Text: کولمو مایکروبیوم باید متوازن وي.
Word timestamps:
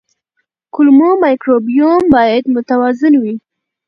کولمو 0.73 1.09
مایکروبیوم 1.23 2.01
باید 2.15 2.43
متوازن 2.55 3.13
وي. 3.21 3.35